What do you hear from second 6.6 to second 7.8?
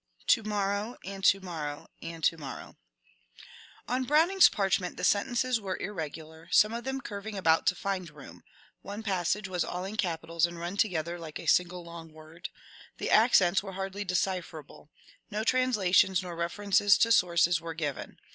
of them curving about to